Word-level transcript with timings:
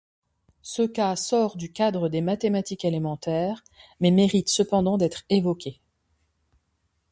Ce 0.63 0.81
cas 0.81 1.15
sort 1.15 1.57
du 1.57 1.71
cadre 1.71 2.09
des 2.09 2.21
mathématiques 2.21 2.85
élémentaires, 2.85 3.63
mais 3.99 4.09
mérite 4.09 4.49
cependant 4.49 4.97
d'être 4.97 5.25
évoqué. 5.29 5.79